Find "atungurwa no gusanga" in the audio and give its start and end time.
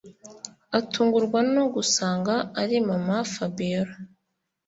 0.79-2.33